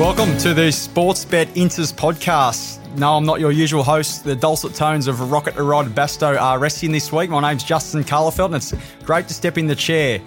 [0.00, 2.82] Welcome to the Sportsbet Inters podcast.
[2.96, 4.24] No, I'm not your usual host.
[4.24, 7.28] The dulcet tones of Rocket Rod Basto are resting this week.
[7.28, 8.74] My name's Justin Carlefeld, and it's
[9.04, 10.22] great to step in the chair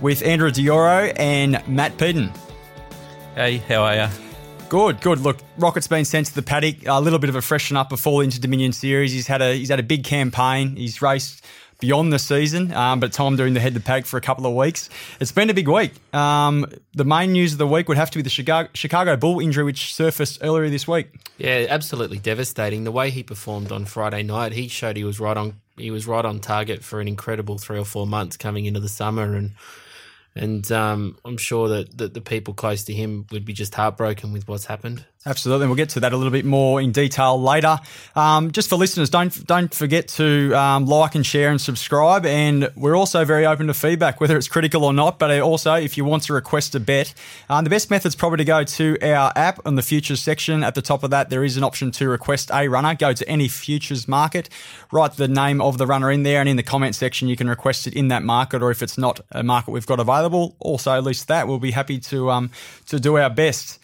[0.00, 2.32] with Andrew Dioro and Matt Peden.
[3.34, 4.08] Hey, how are you?
[4.70, 5.20] Good, good.
[5.20, 6.86] Look, Rocket's been sent to the paddock.
[6.86, 9.12] A little bit of a freshen up before the Inter Dominion series.
[9.12, 10.74] He's had a he's had a big campaign.
[10.74, 11.44] He's raced
[11.80, 14.54] beyond the season, um, but time doing the head to paddock for a couple of
[14.54, 14.90] weeks.
[15.20, 15.92] It's been a big week.
[16.14, 19.40] Um, the main news of the week would have to be the Chicago, Chicago Bull
[19.40, 21.08] injury, which surfaced earlier this week.
[21.38, 22.84] Yeah, absolutely devastating.
[22.84, 25.60] The way he performed on Friday night, he showed he was right on.
[25.76, 28.88] He was right on target for an incredible three or four months coming into the
[28.88, 29.52] summer, and
[30.34, 34.32] and um, I'm sure that, that the people close to him would be just heartbroken
[34.32, 35.04] with what's happened.
[35.28, 37.78] Absolutely, and we'll get to that a little bit more in detail later.
[38.16, 42.24] Um, just for listeners, don't don't forget to um, like and share and subscribe.
[42.24, 45.18] And we're also very open to feedback, whether it's critical or not.
[45.18, 47.12] But also, if you want to request a bet,
[47.50, 50.64] um, the best method is probably to go to our app on the futures section.
[50.64, 52.94] At the top of that, there is an option to request a runner.
[52.94, 54.48] Go to any futures market,
[54.90, 57.50] write the name of the runner in there, and in the comment section, you can
[57.50, 58.62] request it in that market.
[58.62, 61.46] Or if it's not a market we've got available, also list that.
[61.46, 62.50] We'll be happy to um,
[62.86, 63.78] to do our best.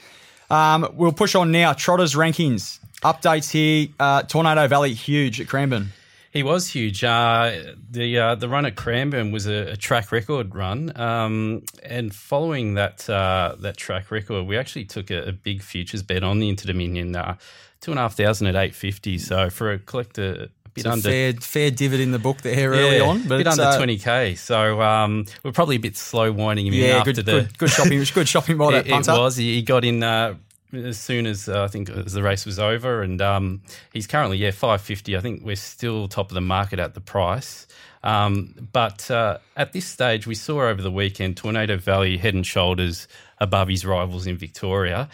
[0.50, 1.72] Um, we'll push on now.
[1.72, 3.88] Trotters rankings updates here.
[3.98, 5.92] Uh, Tornado Valley huge at Cranbourne.
[6.32, 7.04] He was huge.
[7.04, 12.12] Uh, the uh, the run at Cranbourne was a, a track record run, um, and
[12.12, 16.40] following that uh, that track record, we actually took a, a big futures bet on
[16.40, 17.36] the Inter Dominion, uh,
[17.80, 19.16] two and a half thousand at eight fifty.
[19.16, 23.28] So for a collector, bit fair fair divot in the book there yeah, early on,
[23.28, 24.34] but bit under uh, twenty k.
[24.34, 27.58] So um, we're probably a bit slow winding him yeah, in good, after good, the
[27.58, 28.04] good shopping.
[28.14, 29.12] Good shopping by that punter.
[29.12, 29.36] It was.
[29.36, 30.02] He got in.
[30.02, 30.34] Uh,
[30.74, 34.38] as soon as uh, I think as the race was over, and um, he's currently
[34.38, 35.16] yeah five fifty.
[35.16, 37.66] I think we're still top of the market at the price.
[38.02, 42.46] Um, but uh, at this stage, we saw over the weekend Tornado Valley head and
[42.46, 45.08] shoulders above his rivals in Victoria,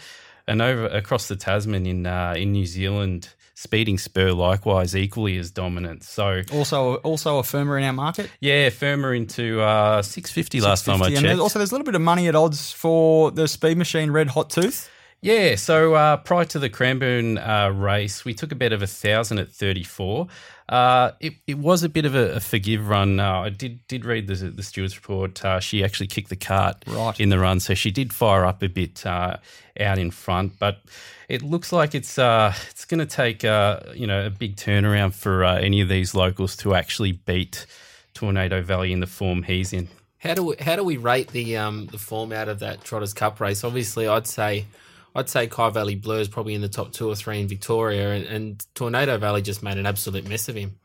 [0.47, 3.29] and over across the Tasman in uh, in New Zealand.
[3.53, 6.03] Speeding Spur likewise equally as dominant.
[6.03, 8.29] So also also a firmer in our market.
[8.39, 11.25] Yeah, firmer into uh, six fifty last time I checked.
[11.25, 14.29] And also, there's a little bit of money at odds for the Speed Machine Red
[14.29, 14.89] Hot Tooth.
[15.23, 18.87] Yeah, so uh, prior to the Cranbourne uh, race, we took a bet of a
[18.87, 20.27] thousand at thirty four.
[20.71, 23.19] Uh, it, it was a bit of a, a forgive run.
[23.19, 25.43] Uh, I did did read the the stewards report.
[25.43, 27.19] Uh, she actually kicked the cart right.
[27.19, 29.35] in the run, so she did fire up a bit uh,
[29.77, 30.57] out in front.
[30.59, 30.79] But
[31.27, 35.81] it looks like it's it's going to take you know a big turnaround for any
[35.81, 37.65] of these locals to actually beat
[38.13, 39.89] Tornado Valley in the form he's in.
[40.19, 43.13] How do we, how do we rate the um, the form out of that Trotters
[43.13, 43.65] Cup race?
[43.65, 44.67] Obviously, I'd say
[45.13, 48.25] I'd say Kyvalley Blur is probably in the top two or three in Victoria, and,
[48.25, 50.77] and, Tornado Valley just made an absolute mess of him.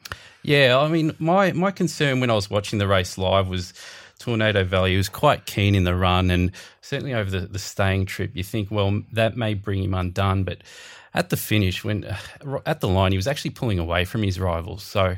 [0.42, 3.72] Yeah, I mean, my my concern when I was watching the race live was
[4.18, 8.32] Tornado Valley was quite keen in the run, and certainly over the, the staying trip,
[8.34, 10.62] you think, well, that may bring him undone, but
[11.14, 12.04] at the finish, when
[12.66, 15.16] at the line, he was actually pulling away from his rivals, so.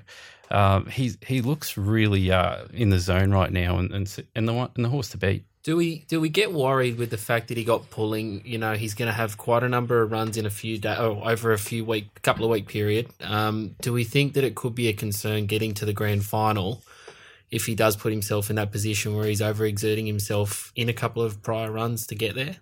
[0.51, 4.83] Um, he looks really uh, in the zone right now, and and, and the and
[4.83, 5.45] the horse to beat.
[5.69, 8.41] Do we do we get worried with the fact that he got pulling?
[8.47, 10.97] You know, he's going to have quite a number of runs in a few days,
[10.99, 13.11] oh, over a few week, couple of week period.
[13.21, 16.81] Um, do we think that it could be a concern getting to the grand final
[17.51, 21.23] if he does put himself in that position where he's overexerting himself in a couple
[21.23, 22.57] of prior runs to get there?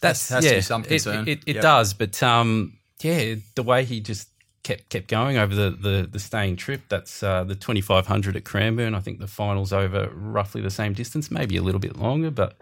[0.00, 1.28] That's yeah, some concern.
[1.28, 1.62] It, it, it yep.
[1.62, 4.30] does, but um, yeah, the way he just
[4.66, 6.82] kept kept going over the the, the staying trip.
[6.88, 8.94] That's uh, the twenty five hundred at Cranbourne.
[8.94, 12.56] I think the finals over roughly the same distance, maybe a little bit longer, but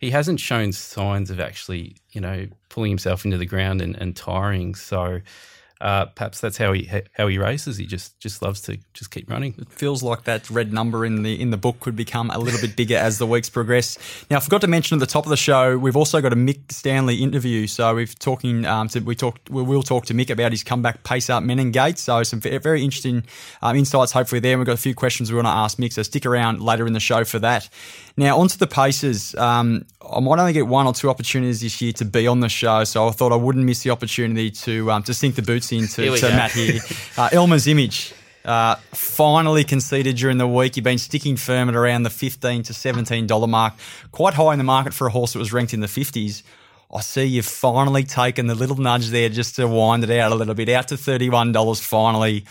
[0.00, 4.16] he hasn't shown signs of actually you know pulling himself into the ground and, and
[4.16, 4.74] tiring.
[4.74, 5.20] So
[5.80, 7.78] uh, perhaps that's how he how he races.
[7.78, 9.54] He just just loves to just keep running.
[9.58, 12.60] It feels like that red number in the in the book could become a little
[12.60, 13.96] bit bigger as the weeks progress.
[14.30, 16.36] Now, I forgot to mention at the top of the show, we've also got a
[16.36, 17.66] Mick Stanley interview.
[17.66, 21.02] So we've talking um, to, we talked we will talk to Mick about his comeback
[21.02, 21.98] pace up Meningate.
[21.98, 23.24] So some very interesting
[23.62, 24.58] um, insights hopefully there.
[24.58, 25.94] We've got a few questions we want to ask Mick.
[25.94, 27.68] So stick around later in the show for that.
[28.18, 29.34] Now onto the paces.
[29.36, 32.48] Um, I might only get one or two opportunities this year to be on the
[32.48, 35.69] show, so I thought I wouldn't miss the opportunity to um, to sink the boots
[35.72, 36.80] into to Matt here.
[37.16, 38.14] Uh, Elmer's image.
[38.42, 40.74] Uh, finally conceded during the week.
[40.74, 43.74] You've been sticking firm at around the fifteen to seventeen dollar mark,
[44.12, 46.42] quite high in the market for a horse that was ranked in the fifties.
[46.92, 50.34] I see you've finally taken the little nudge there just to wind it out a
[50.34, 52.46] little bit, out to thirty one dollars finally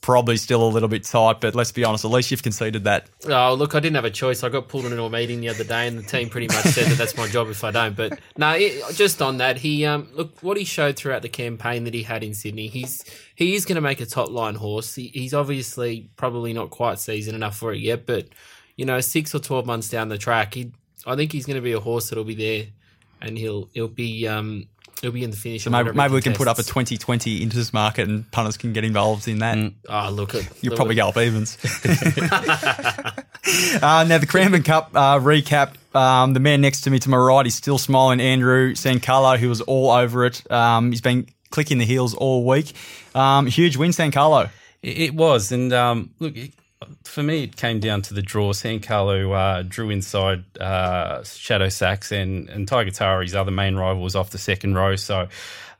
[0.00, 3.08] probably still a little bit tight, but let's be honest, at least you've conceded that.
[3.28, 4.42] Oh, look, I didn't have a choice.
[4.42, 6.86] I got pulled into a meeting the other day, and the team pretty much said
[6.86, 7.94] that that's my job if I don't.
[7.94, 11.84] But no, it, just on that, he um, look what he showed throughout the campaign
[11.84, 12.68] that he had in Sydney.
[12.68, 13.04] He's
[13.34, 14.94] he is going to make a top line horse.
[14.94, 18.28] He, he's obviously probably not quite seasoned enough for it yet, but
[18.76, 20.72] you know, six or twelve months down the track, he
[21.06, 22.66] I think he's going to be a horse that'll be there
[23.20, 24.66] and he'll he'll be um,
[25.00, 25.64] he'll be in the finish.
[25.64, 28.72] So maybe, maybe we can put up a 2020 into this market and punters can
[28.72, 29.56] get involved in that.
[29.56, 29.74] Mm.
[29.88, 31.58] Oh, look at you'll probably go up evens.
[33.82, 35.74] uh, now the Cranbourne Cup uh, recap.
[35.94, 38.20] Um, the man next to me to my right, he's still smiling.
[38.20, 40.48] Andrew Sancarlo, who was all over it.
[40.50, 42.72] Um, he's been clicking the heels all week.
[43.14, 44.50] Um, huge win, Sancarlo.
[44.82, 46.34] It was, and um, look,
[47.04, 48.52] for me, it came down to the draw.
[48.52, 54.02] Sancarlo uh, drew inside uh, Shadow Sachs and, and Tiger Tara, his other main rival,
[54.02, 54.96] was off the second row.
[54.96, 55.28] So,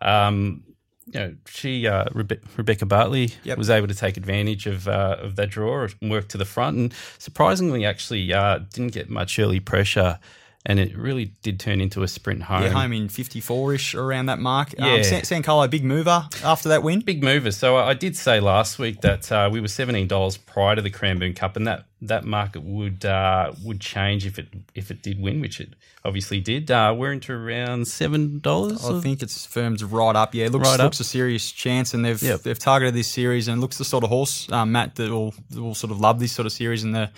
[0.01, 0.63] um,
[1.07, 3.59] you know, she uh, Rebe- Rebecca Bartley yep.
[3.59, 6.77] was able to take advantage of uh, of that draw and work to the front,
[6.77, 10.19] and surprisingly, actually uh, didn't get much early pressure
[10.67, 12.63] and it really did turn into a sprint home.
[12.63, 14.75] Yeah, home in 54 ish around that mark.
[14.79, 15.17] Um, yeah.
[15.17, 17.01] Um, San, Carlo big mover after that win?
[17.01, 17.51] Big mover.
[17.51, 21.35] So I did say last week that uh, we were $17 prior to the Cranbourne
[21.35, 25.41] Cup, and that that market would uh, would change if it if it did win,
[25.41, 25.75] which it
[26.05, 26.71] obviously did.
[26.71, 28.85] Uh, we're into around seven dollars.
[28.85, 30.35] I think it's firmed right up.
[30.35, 31.05] Yeah, looks right looks up.
[31.05, 32.41] a serious chance, and they've yep.
[32.41, 35.75] they've targeted this series and looks the sort of horse, um, Matt, that will will
[35.75, 37.11] sort of love this sort of series and the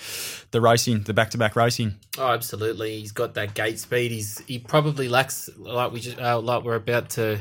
[0.51, 1.95] the racing, the back to back racing.
[2.19, 3.01] Oh, absolutely.
[3.01, 4.11] He's got that gate speed.
[4.11, 7.41] He's he probably lacks like we just uh, like we're about to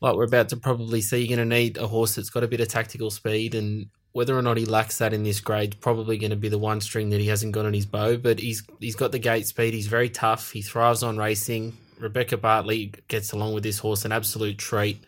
[0.00, 2.48] like we're about to probably see, you're going to need a horse that's got a
[2.48, 6.16] bit of tactical speed and whether or not he lacks that in this grade, probably
[6.16, 8.16] going to be the one string that he hasn't got on his bow.
[8.16, 9.74] But he's he's got the gate speed.
[9.74, 10.52] He's very tough.
[10.52, 11.76] He thrives on racing.
[11.98, 15.04] Rebecca Bartley gets along with this horse, an absolute treat.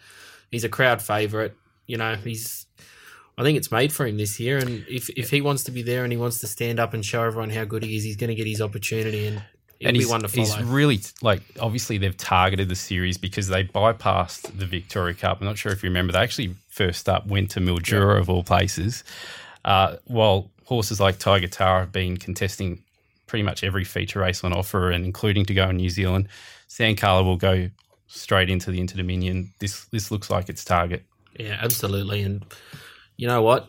[0.50, 1.54] He's a crowd favourite.
[1.86, 2.66] You know, he's.
[3.38, 5.80] I think it's made for him this year, and if if he wants to be
[5.80, 8.16] there and he wants to stand up and show everyone how good he is, he's
[8.16, 9.26] going to get his opportunity.
[9.26, 9.42] And
[9.80, 10.44] It'll and he's, one to follow.
[10.44, 15.40] He's really like obviously they've targeted the series because they bypassed the Victoria Cup.
[15.40, 18.20] I'm not sure if you remember they actually first up went to Mildura yeah.
[18.20, 19.04] of all places.
[19.64, 22.82] Uh, while horses like Tiger Tara have been contesting
[23.26, 26.28] pretty much every feature race on offer and including to go in New Zealand,
[26.68, 27.70] Sancarlo will go
[28.08, 29.52] straight into the Inter Dominion.
[29.60, 31.04] This this looks like its target.
[31.38, 32.22] Yeah, absolutely.
[32.22, 32.44] And
[33.16, 33.68] you know what?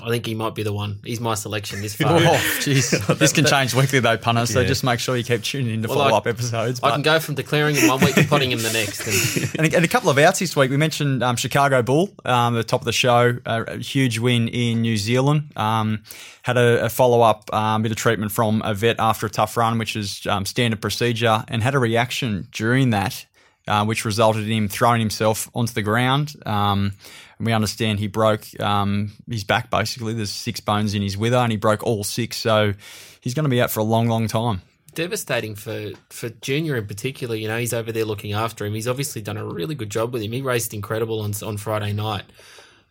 [0.00, 1.00] I think he might be the one.
[1.04, 2.16] He's my selection this far.
[2.16, 2.20] oh,
[2.60, 3.18] jeez.
[3.18, 4.46] this can change weekly though, punter.
[4.46, 4.66] So yeah.
[4.66, 6.80] just make sure you keep tuning in to well, follow up episodes.
[6.82, 9.06] I can go from declaring him one week to putting him the next.
[9.06, 10.70] And, and, a, and a, couple of outs this week.
[10.70, 14.48] We mentioned um, Chicago Bull, um, the top of the show, uh, a huge win
[14.48, 15.52] in New Zealand.
[15.56, 16.02] Um,
[16.42, 19.56] had a, a follow up um, bit of treatment from a vet after a tough
[19.56, 23.26] run, which is um, standard procedure, and had a reaction during that,
[23.68, 26.34] uh, which resulted in him throwing himself onto the ground.
[26.46, 26.92] Um,
[27.38, 30.14] and we understand he broke um, his back basically.
[30.14, 32.36] There's six bones in his wither, and he broke all six.
[32.36, 32.74] So
[33.20, 34.62] he's going to be out for a long, long time.
[34.94, 37.34] Devastating for, for Junior in particular.
[37.34, 38.74] You know, he's over there looking after him.
[38.74, 40.32] He's obviously done a really good job with him.
[40.32, 42.24] He raced incredible on, on Friday night.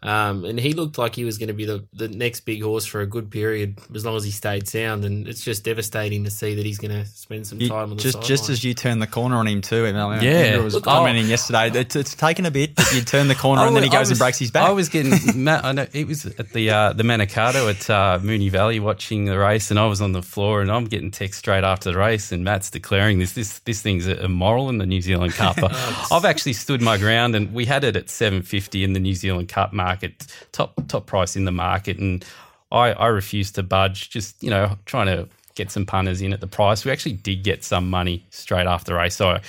[0.04, 2.86] Um, and he looked like he was going to be the, the next big horse
[2.86, 5.06] for a good period as long as he stayed sound.
[5.06, 7.96] And it's just devastating to see that he's going to spend some time on the
[7.98, 8.28] just sideline.
[8.28, 9.86] just as you turn the corner on him too.
[9.86, 11.70] I mean, yeah, was Look, commenting oh, yesterday.
[11.80, 14.12] It's, it's taken a bit, but you turn the corner and then he goes was,
[14.12, 14.70] and breaks his back.
[14.70, 15.14] I was getting.
[15.44, 19.26] Matt, I know it was at the uh, the Manikato at uh, Moonee Valley watching
[19.26, 21.98] the race, and I was on the floor, and I'm getting text straight after the
[21.98, 25.58] race, and Matt's declaring this this this thing's immoral in the New Zealand Cup.
[26.12, 29.50] I've actually stood my ground, and we had it at 750 in the New Zealand
[29.50, 30.28] Cup market.
[30.52, 32.26] Top top price in the market, and
[32.72, 34.10] I I refuse to budge.
[34.10, 36.86] Just you know, trying to get some punters in at the price.
[36.86, 39.16] We actually did get some money straight after race.
[39.16, 39.40] So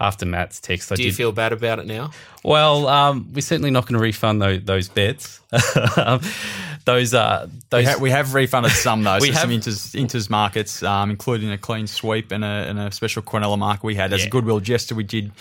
[0.00, 2.10] after Matt's text, I do you feel bad about it now?
[2.42, 5.40] Well, um, we're certainly not going to refund those, those bets.
[6.90, 9.18] those uh, those we, ha- we, have refunded some though.
[9.20, 12.78] we so have some Inters, Inters markets, um, including a clean sweep and a, and
[12.78, 14.26] a special Quinella mark we had as yeah.
[14.26, 14.94] a goodwill gesture.
[14.94, 15.32] We did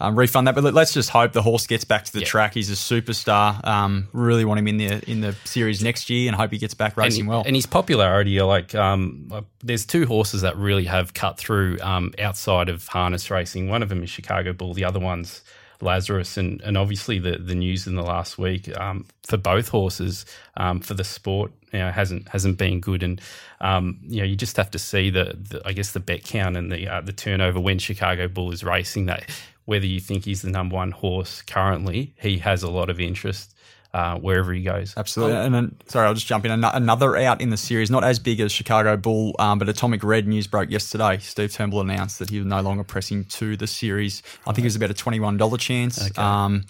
[0.00, 0.54] um, refund that.
[0.54, 2.54] But let's just hope the horse gets back to the track.
[2.54, 3.64] He's a superstar.
[3.66, 6.74] Um, really want him in the in the series next year, and hope he gets
[6.74, 7.42] back racing and, well.
[7.44, 12.68] And his popularity, like, um, there's two horses that really have cut through um, outside
[12.68, 13.68] of harness racing.
[13.68, 14.74] One of them is Chicago Bull.
[14.74, 15.42] The other one's
[15.80, 20.24] Lazarus, and, and obviously the, the news in the last week um, for both horses
[20.56, 23.20] um, for the sport you know, hasn't hasn't been good, and
[23.60, 26.56] um, you know you just have to see the, the, I guess the bet count
[26.56, 29.28] and the uh, the turnover when Chicago Bull is racing that
[29.66, 33.54] whether you think he's the number one horse currently, he has a lot of interest.
[33.94, 34.92] Uh, wherever he goes.
[34.98, 35.36] Absolutely.
[35.38, 36.50] And then, sorry, I'll just jump in.
[36.62, 40.28] Another out in the series, not as big as Chicago Bull, um, but Atomic Red
[40.28, 41.16] news broke yesterday.
[41.18, 44.22] Steve Turnbull announced that he was no longer pressing to the series.
[44.46, 46.06] I think it was about a $21 chance.
[46.10, 46.20] Okay.
[46.20, 46.66] Um,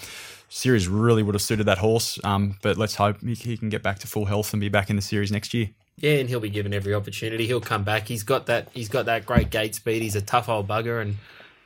[0.48, 3.82] series really would have suited that horse, um, but let's hope he, he can get
[3.82, 5.70] back to full health and be back in the series next year.
[5.96, 7.46] Yeah, and he'll be given every opportunity.
[7.46, 8.06] He'll come back.
[8.06, 8.68] He's got that.
[8.72, 10.02] He's got that great gate speed.
[10.02, 11.16] He's a tough old bugger, and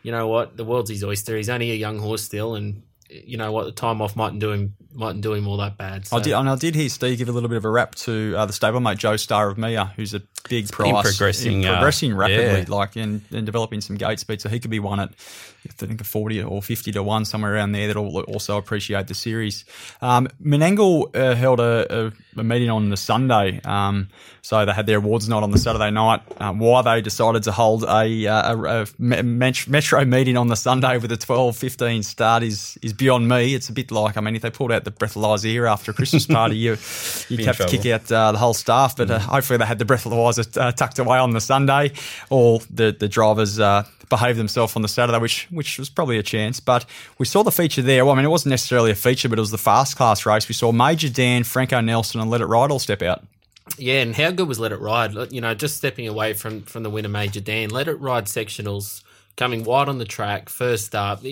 [0.03, 0.57] you know what?
[0.57, 1.37] The world's his oyster.
[1.37, 4.53] He's only a young horse still, and you know what, the time off mightn't do
[4.53, 6.07] him mightn't do him all that bad.
[6.07, 6.17] So.
[6.17, 8.35] I did, and I did hear Steve give a little bit of a rap to
[8.37, 12.15] uh, the stablemate Joe Star of Mia, who's a big price, progressing, in uh, progressing
[12.15, 12.65] rapidly, yeah.
[12.69, 14.41] like and, and developing some gate speed.
[14.41, 15.11] So he could be one at
[15.65, 17.87] I think a forty or fifty to one somewhere around there.
[17.87, 19.65] That'll also appreciate the series.
[20.01, 24.09] Um, Menangle uh, held a, a, a meeting on the Sunday, um,
[24.43, 26.23] so they had their awards night on the Saturday night.
[26.41, 30.99] Um, why they decided to hold a, uh, a, a metro meeting on the Sunday
[30.99, 33.55] with a 12-15 start is is beyond me.
[33.55, 35.95] It's a bit like I mean, if they pulled out the breathalyzer here after a
[35.95, 36.71] Christmas party, you
[37.29, 38.97] you'd have to kick out uh, the whole staff.
[38.97, 41.93] But uh, hopefully they had the breathalyzer uh, tucked away on the Sunday.
[42.31, 43.59] All the the drivers.
[43.59, 46.61] Uh, behaved themselves on the Saturday, which which was probably a chance.
[46.61, 46.85] But
[47.17, 48.05] we saw the feature there.
[48.05, 50.49] Well, I mean, it wasn't necessarily a feature, but it was the fast class race.
[50.49, 53.25] We saw Major Dan, Franco Nelson, and Let It Ride all step out.
[53.79, 55.33] Yeah, and how good was Let It Ride?
[55.33, 57.71] You know, just stepping away from from the winner, Major Dan.
[57.71, 59.03] Let It Ride sectionals
[59.37, 61.23] coming wide on the track, first up.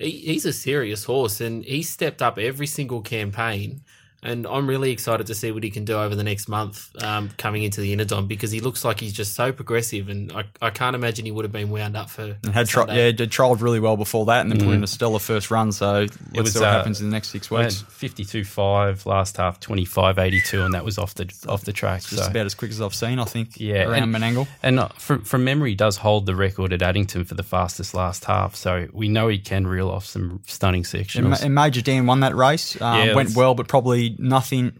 [0.00, 3.82] He, he, he's a serious horse, and he stepped up every single campaign.
[4.22, 7.30] And I'm really excited to see what he can do over the next month um,
[7.38, 10.70] coming into the Innodom because he looks like he's just so progressive, and I, I
[10.70, 12.36] can't imagine he would have been wound up for.
[12.44, 14.86] And had tri- yeah, did trialled really well before that, and then put in a
[14.86, 15.72] stellar first run.
[15.72, 17.82] So let's was, see what uh, happens in the next six weeks.
[17.88, 22.02] Fifty-two five last half, 25.82, and that was off the off the track.
[22.02, 22.30] Just so.
[22.30, 23.58] about as quick as I've seen, I think.
[23.58, 24.48] Yeah, around and- Menangle.
[24.62, 27.94] And uh, from, from memory, he does hold the record at Addington for the fastest
[27.94, 28.54] last half.
[28.54, 30.84] So we know he can reel off some stunning
[31.14, 32.80] And, and Major Dan won that race.
[32.80, 34.72] Um, Yeah, went well, but probably nothing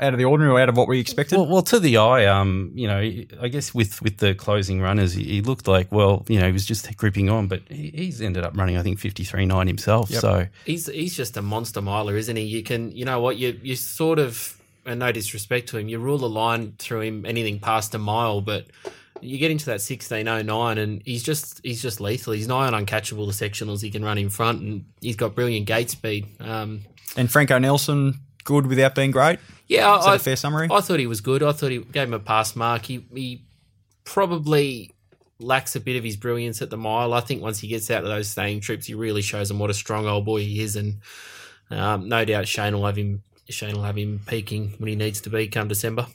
[0.00, 1.36] out of the ordinary or out of what we expected.
[1.36, 5.12] well, well, to the eye, um, you know, I guess with, with the closing runners,
[5.12, 8.22] he, he looked like, well, you know, he was just gripping on, but he, he's
[8.22, 10.10] ended up running, I think, fifty three nine himself.
[10.10, 12.44] So He's he's just a monster miler, isn't he?
[12.44, 15.98] You can you know what you you sort of and no disrespect to him, you
[15.98, 18.66] rule a line through him anything past a mile, but
[19.20, 22.32] you get into that sixteen oh nine and he's just he's just lethal.
[22.32, 25.66] He's nigh on uncatchable the sectionals he can run in front and he's got brilliant
[25.66, 26.26] gate speed.
[26.40, 26.82] Um,
[27.16, 29.38] and Franco Nelson, good without being great.
[29.68, 30.68] yeah, Is that I, a fair summary?
[30.70, 31.42] I thought he was good.
[31.42, 32.84] I thought he gave him a pass mark.
[32.86, 33.44] He he
[34.04, 34.94] probably
[35.38, 37.12] lacks a bit of his brilliance at the mile.
[37.12, 39.70] I think once he gets out of those staying trips, he really shows them what
[39.70, 41.00] a strong old boy he is, and
[41.70, 43.22] um, no doubt Shane will have him.
[43.48, 46.06] Shane will have him peaking when he needs to be come December.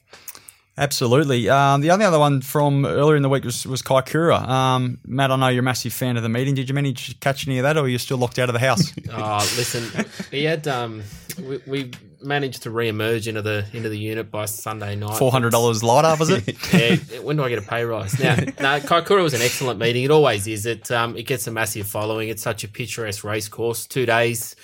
[0.79, 1.50] Absolutely.
[1.50, 4.48] Um, the only other one from earlier in the week was, was Kaikoura.
[4.48, 6.53] Um, Matt, I know you're a massive fan of the meeting.
[6.53, 8.53] Did you manage to catch any of that, or are you still locked out of
[8.53, 8.93] the house?
[9.12, 11.01] Oh, listen, he had um,
[11.41, 11.91] we, we
[12.22, 15.18] managed to re-emerge into the into the unit by Sunday night.
[15.18, 16.74] Four hundred dollars lighter, was it?
[16.74, 18.20] yeah, when do I get a pay rise?
[18.20, 20.04] Now, no, Kaikoura was an excellent meeting.
[20.04, 20.66] It always is.
[20.66, 22.30] It um, it gets a massive following.
[22.30, 23.86] It's such a picturesque race course.
[23.86, 24.56] Two days.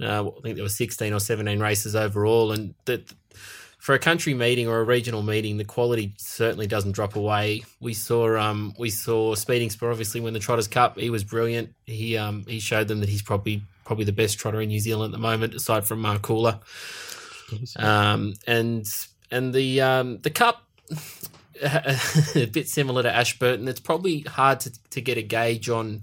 [0.00, 3.12] Uh, I think there were sixteen or seventeen races overall, and that
[3.86, 7.62] for a country meeting or a regional meeting, the quality certainly doesn't drop away.
[7.80, 10.98] We saw um, we saw Speeding Spur obviously win the Trotters Cup.
[10.98, 11.72] He was brilliant.
[11.84, 15.14] He um, he showed them that he's probably probably the best trotter in New Zealand
[15.14, 16.60] at the moment, aside from Marcoola.
[17.76, 18.84] Um, and
[19.30, 20.66] and the um, the cup
[21.62, 23.68] a bit similar to Ashburton.
[23.68, 26.02] It's probably hard to, to get a gauge on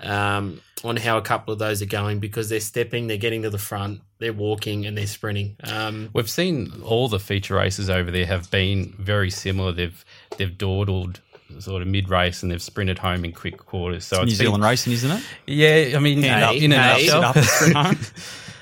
[0.00, 3.50] um, on how a couple of those are going because they're stepping, they're getting to
[3.50, 5.56] the front, they're walking, and they're sprinting.
[5.62, 9.72] Um, We've seen all the feature races over there have been very similar.
[9.72, 10.04] They've
[10.38, 11.20] they've dawdled
[11.60, 14.04] sort of mid race and they've sprinted home in quick quarters.
[14.04, 15.22] So New it's been- Zealand racing, isn't it?
[15.46, 15.96] yeah.
[15.96, 16.54] I mean, Hand up.
[16.54, 17.96] in a Hey, nutshell, Sit up and sprint home.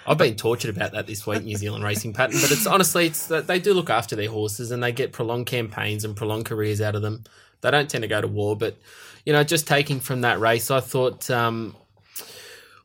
[0.06, 3.26] I've been tortured about that this week, New Zealand racing pattern, but it's honestly, it's
[3.28, 6.80] that they do look after their horses and they get prolonged campaigns and prolonged careers
[6.80, 7.23] out of them.
[7.61, 8.76] They don't tend to go to war, but
[9.25, 11.30] you know, just taking from that race, I thought.
[11.30, 11.76] Um,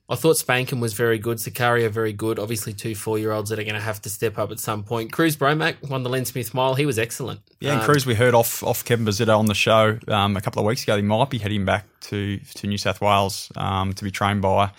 [0.07, 1.37] I thought Spankem was very good.
[1.37, 2.37] Sicario very good.
[2.37, 5.11] Obviously, two four-year-olds that are going to have to step up at some point.
[5.11, 6.75] Cruz Bromac won the Len Smith Mile.
[6.75, 7.39] He was excellent.
[7.59, 10.41] Yeah, and Um, Cruz, we heard off off Kevin Pizzuto on the show um, a
[10.41, 10.95] couple of weeks ago.
[10.95, 14.69] He might be heading back to to New South Wales um, to be trained by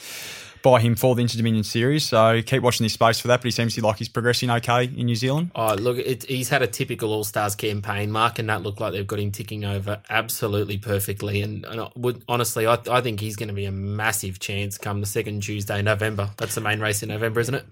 [0.67, 2.05] by him for the Inter Dominion Series.
[2.05, 3.37] So keep watching this space for that.
[3.37, 5.53] But he seems to like he's progressing okay in New Zealand.
[5.55, 8.11] Oh, look, it, he's had a typical All Stars campaign.
[8.11, 11.41] Mark and Nat look like they've got him ticking over absolutely perfectly.
[11.41, 14.77] And, and I would, honestly, I, I think he's going to be a massive chance
[14.77, 16.31] come the second Tuesday, in November.
[16.37, 17.65] That's the main race in November, isn't it?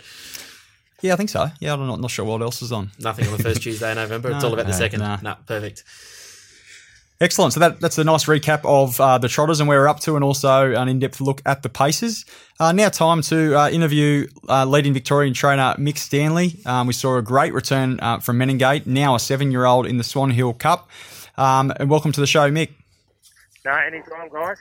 [1.03, 1.49] Yeah, I think so.
[1.59, 2.93] Yeah, I'm not, not sure what else is on.
[3.01, 4.31] Nothing on the first Tuesday in November.
[4.31, 5.01] It's all about the second.
[5.01, 5.19] no.
[5.21, 5.83] No, perfect.
[7.21, 7.53] Excellent.
[7.53, 10.17] So that, that's a nice recap of uh, the Trotters and where we're up to,
[10.17, 12.25] and also an in-depth look at the paces.
[12.59, 16.57] Uh, now, time to uh, interview uh, leading Victorian trainer Mick Stanley.
[16.67, 20.31] Um, we saw a great return uh, from Meningate, now a seven-year-old in the Swan
[20.31, 20.91] Hill Cup.
[21.39, 22.71] Um, and welcome to the show, Mick.
[23.65, 24.59] No, anytime, guys.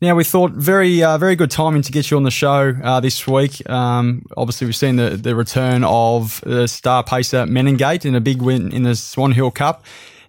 [0.00, 2.98] Now we thought very uh, very good timing to get you on the show uh,
[2.98, 3.68] this week.
[3.70, 8.42] Um, obviously, we've seen the, the return of the star pacer Meningate in a big
[8.42, 9.84] win in the Swan Hill Cup.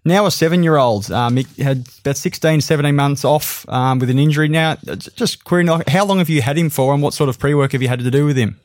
[0.06, 1.12] Now a seven-year-old.
[1.12, 4.50] Uh, Mick had about 16, 17 months off um, with an injury.
[4.50, 7.40] Now, uh, just querying, how long have you had him for, and what sort of
[7.40, 8.60] pre-work have you had to do with him?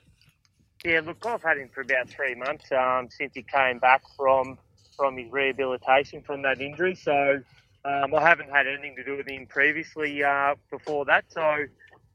[0.85, 4.59] Yeah, look, I've had him for about three months um, since he came back from
[4.97, 6.97] from his rehabilitation from that injury.
[6.97, 7.41] So
[7.85, 11.25] um, I haven't had anything to do with him previously uh, before that.
[11.29, 11.67] So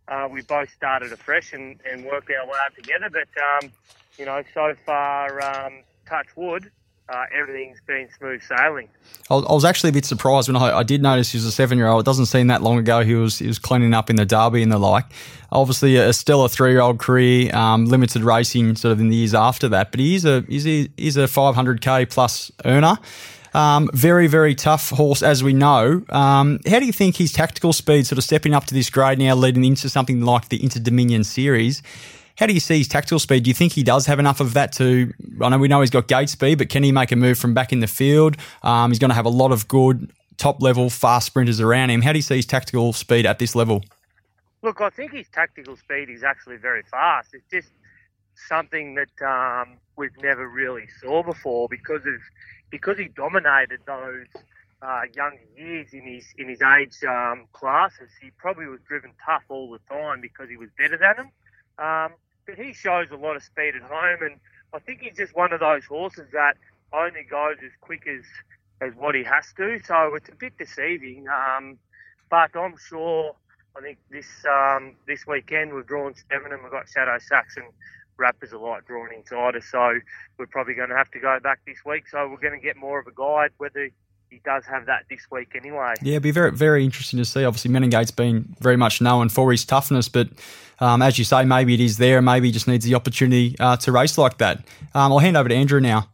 [0.10, 3.10] uh, we both started afresh and, and worked our way up together.
[3.10, 3.72] But um,
[4.18, 6.72] you know, so far, um, touch wood,
[7.14, 8.90] uh, everything's been smooth sailing.
[9.30, 12.02] I was actually a bit surprised when I, I did notice he was a seven-year-old.
[12.02, 14.64] It doesn't seem that long ago he was he was cleaning up in the derby
[14.64, 15.06] and the like.
[15.52, 19.92] Obviously, a stellar three-year-old career, um, limited racing sort of in the years after that.
[19.92, 22.98] But he is a he's a, he's a 500k plus earner.
[23.54, 26.04] Um, very very tough horse, as we know.
[26.10, 29.20] Um, how do you think his tactical speed, sort of stepping up to this grade
[29.20, 31.84] now, leading into something like the Inter Dominion Series?
[32.38, 33.44] How do you see his tactical speed?
[33.44, 35.14] Do you think he does have enough of that to?
[35.42, 37.54] I know we know he's got gate speed, but can he make a move from
[37.54, 38.38] back in the field?
[38.64, 42.02] Um, he's going to have a lot of good top level fast sprinters around him.
[42.02, 43.84] How do you see his tactical speed at this level?
[44.64, 47.30] Look, I think his tactical speed is actually very fast.
[47.34, 47.70] It's just
[48.48, 52.20] something that um, we've never really saw before because of
[52.72, 54.26] because he dominated those
[54.82, 58.10] uh, younger years in his in his age um, classes.
[58.22, 61.32] He probably was driven tough all the time because he was better than them.
[61.78, 62.14] Um,
[62.46, 64.40] but he shows a lot of speed at home, and
[64.74, 66.58] I think he's just one of those horses that
[66.92, 68.24] only goes as quick as
[68.82, 69.80] as what he has to.
[69.86, 71.26] So it's a bit deceiving.
[71.28, 71.78] Um,
[72.30, 73.36] but I'm sure.
[73.76, 77.64] I think this um, this weekend we've drawn seven, and we've got Shadow Saxon
[78.18, 79.66] Rappers a lot drawn inside us.
[79.72, 80.00] So
[80.38, 82.08] we're probably going to have to go back this week.
[82.08, 83.90] So we're going to get more of a guide whether
[84.34, 85.94] he does have that this week anyway.
[86.02, 87.46] Yeah, it'd be very very interesting to see.
[87.46, 90.30] Obviously, Meningate's been very much known for his toughness, but
[90.80, 92.22] um, as you say, maybe it is there.
[92.22, 94.58] Maybe he just needs the opportunity uh, to race like that.
[94.96, 96.10] Um, I'll hand over to Andrew now.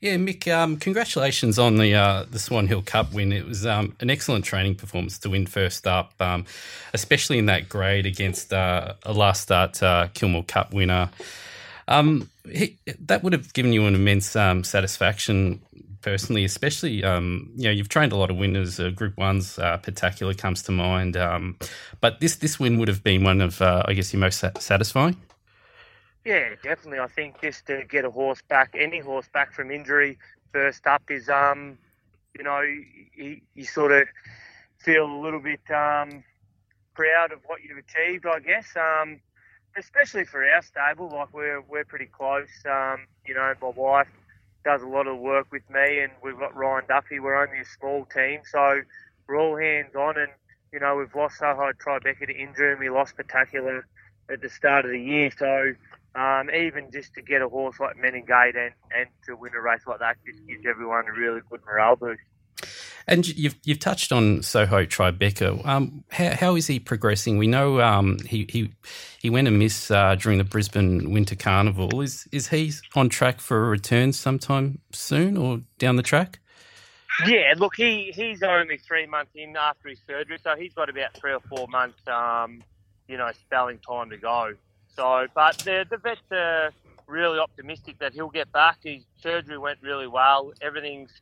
[0.00, 3.32] Yeah, Mick, um, congratulations on the uh, the Swan Hill Cup win.
[3.32, 6.44] It was um, an excellent training performance to win first up, um,
[6.92, 11.08] especially in that grade against uh, a last start uh, Kilmore Cup winner.
[11.88, 15.60] Um, he, that would have given you an immense um, satisfaction
[16.02, 18.78] personally, especially um, you know you've trained a lot of winners.
[18.80, 21.56] Uh, Group One's uh, Spectacular comes to mind, um,
[22.00, 25.16] but this this win would have been one of uh, I guess your most satisfying.
[26.24, 26.98] Yeah, definitely.
[26.98, 30.18] I think just to get a horse back, any horse back from injury
[30.52, 31.78] first up is, um,
[32.36, 34.08] you know, you, you sort of
[34.78, 36.24] feel a little bit um,
[36.94, 38.66] proud of what you've achieved, I guess.
[38.76, 39.20] Um,
[39.78, 42.48] especially for our stable, like we're we're pretty close.
[42.68, 44.08] Um, you know, my wife
[44.66, 47.20] does a lot of work with me, and we've got Ryan Duffy.
[47.20, 48.80] We're only a small team, so
[49.28, 50.18] we're all hands on.
[50.18, 50.32] And
[50.72, 53.86] you know, we've lost Soho Tribeca to injury, and we lost Spectacular
[54.28, 55.30] at the start of the year.
[55.38, 55.72] So
[56.20, 59.82] um, even just to get a horse like Meningate and, and to win a race
[59.86, 62.20] like that just gives everyone a really good morale boost.
[63.08, 65.64] And you've you've touched on Soho Tribeca.
[65.64, 67.38] Um, how, how is he progressing?
[67.38, 68.72] We know um, he he
[69.20, 72.00] he went amiss uh, during the Brisbane Winter Carnival.
[72.00, 76.40] Is is he on track for a return sometime soon or down the track?
[77.24, 81.14] Yeah, look, he, he's only three months in after his surgery, so he's got about
[81.14, 82.62] three or four months, um,
[83.08, 84.52] you know, spelling time to go.
[84.94, 86.72] So, but the the vets are
[87.06, 88.78] really optimistic that he'll get back.
[88.82, 90.52] His surgery went really well.
[90.60, 91.12] Everything's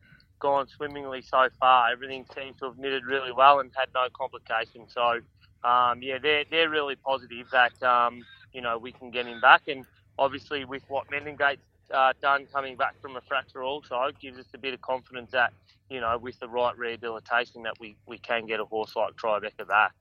[0.44, 1.90] gone swimmingly so far.
[1.92, 4.92] Everything seems to have knitted really well and had no complications.
[4.94, 5.20] So,
[5.68, 9.62] um, yeah, they're they're really positive that um, you know we can get him back.
[9.68, 9.86] And
[10.18, 11.62] obviously, with what Meningate's
[11.94, 15.54] uh, done coming back from a fracture, also gives us a bit of confidence that
[15.90, 19.66] you know with the right rehabilitation that we we can get a horse like Tribeca
[19.68, 19.92] back.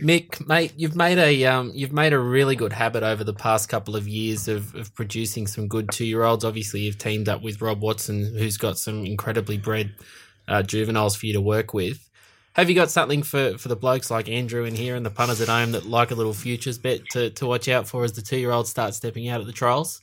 [0.00, 3.68] Mick, mate, you've made a um, you've made a really good habit over the past
[3.68, 6.44] couple of years of, of producing some good two year olds.
[6.44, 9.94] Obviously, you've teamed up with Rob Watson, who's got some incredibly bred
[10.48, 12.10] uh, juveniles for you to work with.
[12.54, 15.40] Have you got something for, for the blokes like Andrew in here and the punters
[15.40, 18.22] at home that like a little futures bet to, to watch out for as the
[18.22, 20.00] two year olds start stepping out at the trials?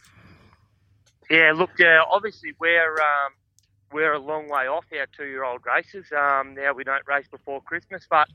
[1.30, 3.32] Yeah, look, uh, obviously we're um,
[3.94, 6.06] we're a long way off our two-year-old races.
[6.12, 8.28] Um, now we don't race before Christmas, but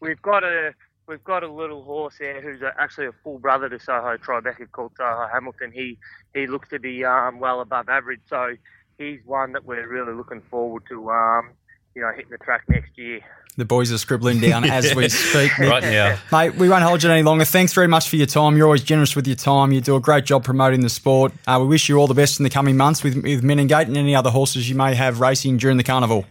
[0.00, 0.72] we've got a
[1.06, 4.70] we've got a little horse there who's a, actually a full brother to Soho Tribeca
[4.70, 5.72] called Soho Hamilton.
[5.72, 5.98] He
[6.34, 8.56] he looks to be um, well above average, so
[8.98, 11.10] he's one that we're really looking forward to.
[11.10, 11.50] Um,
[11.94, 13.20] you know, hitting the track next year.
[13.56, 15.50] The boys are scribbling down as we speak.
[15.52, 15.68] Mick.
[15.70, 16.18] Right now.
[16.32, 17.44] Mate, we won't hold you any longer.
[17.44, 18.56] Thanks very much for your time.
[18.56, 19.72] You're always generous with your time.
[19.72, 21.32] You do a great job promoting the sport.
[21.46, 23.96] Uh, we wish you all the best in the coming months with, with Meningate and
[23.96, 26.24] any other horses you may have racing during the carnival.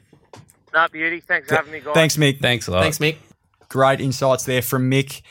[0.74, 1.20] No, beauty.
[1.20, 1.94] Thanks for having me, guys.
[1.94, 2.40] Thanks, Mick.
[2.40, 2.84] Thanks a lot.
[2.84, 3.18] Thanks, Mick.
[3.70, 5.22] Great insights there from Mick.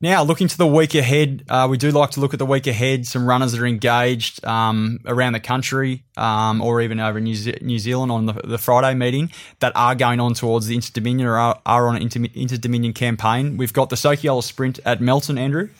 [0.00, 2.66] Now, looking to the week ahead, uh, we do like to look at the week
[2.66, 3.06] ahead.
[3.06, 7.34] Some runners that are engaged um, around the country um, or even over in New,
[7.34, 9.30] Ze- New Zealand on the, the Friday meeting
[9.60, 12.92] that are going on towards the Inter Dominion or are, are on an Inter, Dominion
[12.92, 13.56] campaign.
[13.56, 15.70] We've got the Sokyola Sprint at Melton, Andrew.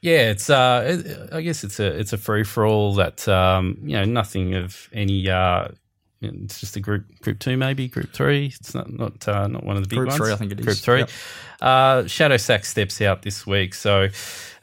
[0.00, 0.48] Yeah, it's.
[0.48, 4.54] Uh, I guess it's a it's a free for all that um, you know nothing
[4.54, 5.28] of any.
[5.28, 5.68] Uh,
[6.22, 8.46] it's just a group group two maybe group three.
[8.46, 10.18] It's not not uh, not one of the big Group ones.
[10.20, 10.66] three, I think it is.
[10.66, 10.98] Group three.
[11.00, 11.10] Yep.
[11.62, 14.08] Uh, Shadow Sack steps out this week, so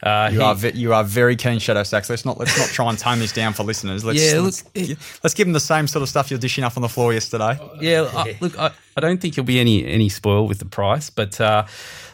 [0.02, 2.10] uh, You he- are ve- you are very keen Shadow Sacks.
[2.10, 4.04] Let's not let's not try and tone this down for listeners.
[4.04, 6.76] Let's, Yeah, let's, look, let's give them the same sort of stuff you're dishing up
[6.76, 7.58] on the floor yesterday.
[7.80, 11.08] Yeah, I, look, I, I don't think he'll be any any spoil with the price,
[11.10, 11.66] but uh,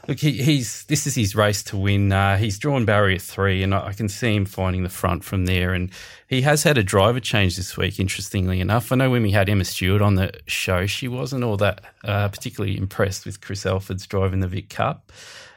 [0.06, 2.12] look, he, he's this is his race to win.
[2.12, 5.24] Uh, he's drawn Barry at three, and I, I can see him finding the front
[5.24, 5.72] from there.
[5.72, 5.90] And
[6.34, 7.98] he has had a driver change this week.
[7.98, 11.56] Interestingly enough, I know when we had Emma Stewart on the show, she wasn't all
[11.58, 15.12] that uh, particularly impressed with Chris Alford's driving the Vic Cup.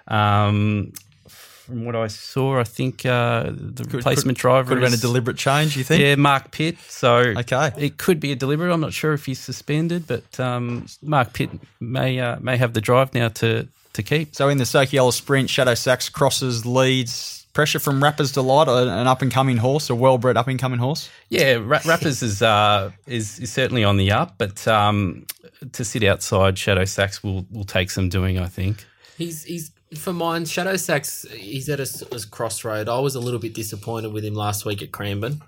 [0.08, 0.94] Um,
[1.28, 5.36] from what I saw, I think uh, the replacement driver Could have been a deliberate
[5.38, 5.76] change.
[5.76, 6.02] You think?
[6.02, 6.78] yeah, Mark Pitt.
[6.88, 7.72] So Okay.
[7.78, 8.72] it could be a deliberate.
[8.72, 11.50] I'm not sure if he's suspended, but um, Mark Pitt
[11.82, 14.34] may uh, may have the drive now to to keep.
[14.34, 17.46] So in the Sokyola Sprint, Shadow Sacks crosses leads.
[17.58, 20.60] Pressure from Rappers Delight, an an up and coming horse, a well bred up and
[20.60, 21.10] coming horse.
[21.30, 25.26] Yeah, Ra- Rappers is, uh, is is certainly on the up, but um,
[25.72, 28.38] to sit outside Shadow Sacks will will take some doing.
[28.38, 28.86] I think.
[29.18, 30.46] He's he's for mine.
[30.46, 31.26] Shadow Sacks.
[31.32, 32.88] He's at a crossroad.
[32.90, 35.42] I was a little bit disappointed with him last week at Cranbourne.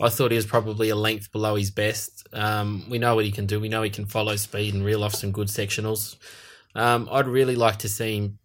[0.00, 2.28] I thought he was probably a length below his best.
[2.32, 3.58] Um, we know what he can do.
[3.58, 6.14] We know he can follow speed and reel off some good sectionals.
[6.76, 8.38] Um, I'd really like to see him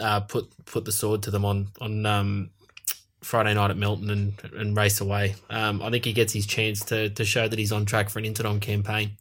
[0.00, 2.50] uh, put put the sword to them on on um,
[3.20, 5.34] Friday night at Melton and and race away.
[5.50, 8.18] Um, I think he gets his chance to to show that he's on track for
[8.18, 9.12] an Interdom campaign.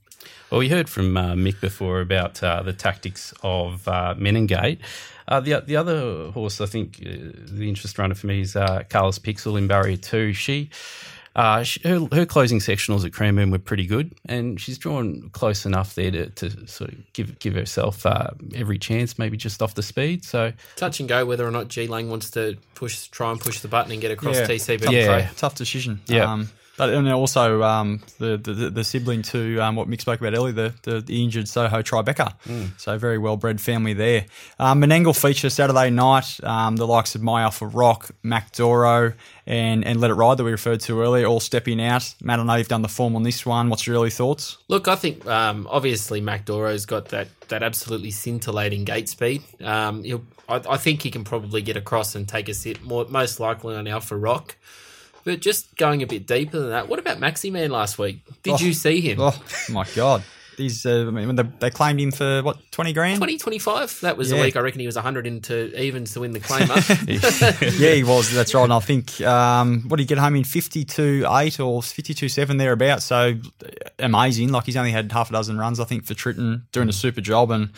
[0.52, 4.80] Well, we heard from uh, Mick before about uh, the tactics of uh, Meningate.
[5.28, 8.84] Uh, the the other horse, I think, uh, the interest runner for me is uh,
[8.90, 10.34] Carlos Pixel in Barrier Two.
[10.34, 10.70] She,
[11.36, 15.66] uh, she her, her closing sectionals at Cranbourne were pretty good, and she's drawn close
[15.66, 19.74] enough there to, to sort of give give herself uh, every chance, maybe just off
[19.76, 20.26] the speed.
[20.26, 23.60] So Touch and go whether or not G Lang wants to push, try and push
[23.60, 24.48] the button and get across Yeah.
[24.48, 24.92] TCB.
[24.92, 25.30] Yeah.
[25.38, 26.02] Tough decision.
[26.08, 26.32] Yeah.
[26.32, 26.50] Um,
[26.82, 30.52] but and also um, the, the the sibling to um, what Mick spoke about earlier,
[30.52, 32.34] the, the, the injured Soho Tribeca.
[32.80, 34.26] So very well bred family there.
[34.58, 36.44] Um, Menangle feature Saturday night.
[36.44, 39.14] Um, the likes of My Alpha Rock, Mach Doro,
[39.46, 42.16] and and Let It Ride that we referred to earlier, all stepping out.
[42.24, 43.70] Matt, I know you've done the form on this one.
[43.70, 44.58] What's your early thoughts?
[44.68, 49.44] Look, I think um, obviously Mach Doro's got that that absolutely scintillating gate speed.
[49.64, 53.06] Um, he'll, I, I think he can probably get across and take a sit, more,
[53.08, 54.56] most likely on Alpha Rock.
[55.24, 58.22] But just going a bit deeper than that, what about Maxi Man last week?
[58.44, 59.18] Did you see him?
[59.20, 60.24] Oh my god,
[60.58, 63.16] these uh, I mean, they, they claimed him for what twenty grand?
[63.18, 64.02] 2025.
[64.02, 64.38] That was Yeah.
[64.38, 66.76] the week I reckon he was 100 into evens to win the claimer.
[67.80, 68.32] yeah, he was.
[68.34, 68.64] That's right.
[68.64, 72.14] And I think um, what did he get home in fifty two eight or fifty
[72.14, 73.06] two seven thereabouts.
[73.06, 73.36] So
[74.00, 74.50] amazing.
[74.52, 77.22] Like he's only had half a dozen runs, I think, for Tritton, doing a super
[77.22, 77.70] job, and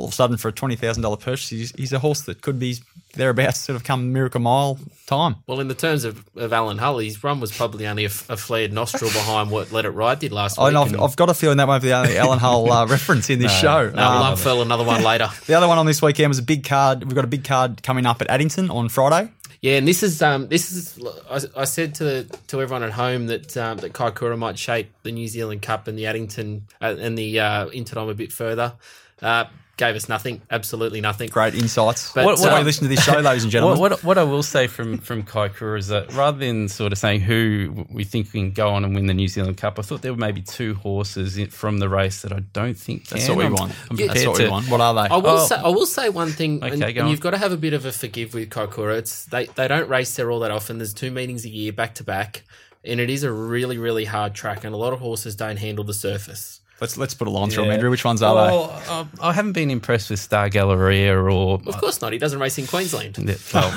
[0.00, 2.42] all of a sudden for a twenty thousand dollar purchase, he's, he's a horse that
[2.42, 2.76] could be
[3.14, 5.36] thereabouts, sort of come miracle mile time.
[5.46, 8.72] well, in the terms of, of Alan Hull, his run was probably only a flared
[8.72, 10.76] nostril behind what Let It Ride did last I week.
[10.76, 13.38] I've, I've got a feeling that won't be the only Alan Hull uh, reference in
[13.38, 13.90] this show.
[13.90, 15.28] no, Um, fell another one later.
[15.46, 17.04] the other one on this weekend was a big card.
[17.04, 19.30] We've got a big card coming up at Addington on Friday.
[19.60, 23.26] Yeah, and this is um, this is I, I said to to everyone at home
[23.26, 27.18] that um, that Kaikoura might shape the New Zealand Cup and the Addington uh, and
[27.18, 28.72] the uh, Interdom a bit further.
[29.20, 29.44] Uh,
[29.80, 31.28] gave us nothing, absolutely nothing.
[31.30, 32.12] Great insights.
[32.12, 33.80] But, What, what, um, you listen to this show, ladies and gentlemen.
[33.80, 36.98] What, what, what I will say from from Kaikoura is that rather than sort of
[36.98, 40.02] saying who we think can go on and win the New Zealand Cup, I thought
[40.02, 43.16] there were maybe two horses in, from the race that I don't think can.
[43.18, 43.72] That's what we I'm- want.
[43.90, 44.68] I'm That's prepared what we want.
[44.68, 45.08] What are they?
[45.14, 45.46] I will Oh.
[45.46, 47.10] say I will say one thing, and, Okay, go and on.
[47.10, 48.98] you've got to have a bit of a forgive with Kaikoura.
[48.98, 50.78] It's they they don't race there all that often.
[50.78, 52.42] There's two meetings a year back to back,
[52.84, 55.84] and it is a really really hard track, and a lot of horses don't handle
[55.84, 56.59] the surface.
[56.80, 57.74] Let's let's put a line through them, Yeah.
[57.74, 57.90] Andrew.
[57.90, 61.60] Which ones are Well, uh, I haven't been impressed with Star Galleria or.
[61.66, 62.12] Of course not.
[62.12, 63.16] He doesn't race in Queensland.
[63.52, 63.70] Well,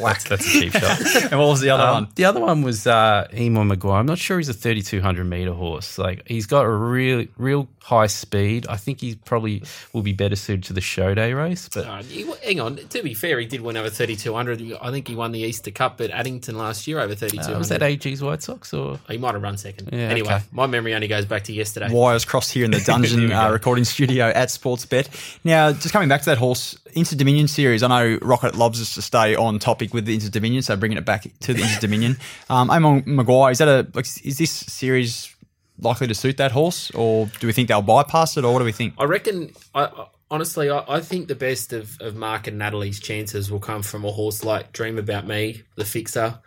[0.00, 1.00] that's, that's a cheap shot.
[1.30, 2.08] And what was the other Um, one?
[2.14, 3.98] the other one was uh, Eamon Maguire.
[4.00, 5.98] I'm not sure he's a 3,200 meter horse.
[5.98, 8.66] Like he's got a real, real high speed.
[8.68, 11.68] I think he probably will be better suited to the show day race.
[11.72, 12.76] But Uh, he- hang on.
[12.76, 14.76] To be fair, he did win over 3,200.
[14.80, 17.54] I think he won the Easter Cup at Addington last year over 3,200.
[17.54, 18.98] uh, was that AG's White Sox or?
[19.08, 19.90] He might have run second.
[19.92, 20.44] Yeah, anyway, okay.
[20.52, 21.88] my memory only goes back to yesterday.
[22.06, 25.08] Wires crossed here in the dungeon uh, recording studio at Sportsbet.
[25.42, 28.94] Now, just coming back to that horse Inter Dominion series, I know Rocket loves us
[28.94, 31.80] to stay on topic with the Inter Dominion, so bringing it back to the Inter
[31.80, 32.16] Dominion.
[32.48, 34.06] Um, Eamon Maguire, is that a like?
[34.24, 35.34] Is this series
[35.80, 38.64] likely to suit that horse, or do we think they'll bypass it, or what do
[38.64, 38.94] we think?
[38.98, 43.50] I reckon I honestly, I, I think the best of, of Mark and Natalie's chances
[43.50, 46.38] will come from a horse like Dream About Me, the Fixer.